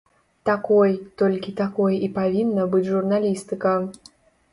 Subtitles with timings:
[0.49, 3.75] Такой, толькі такой і павінна быць журналістыка.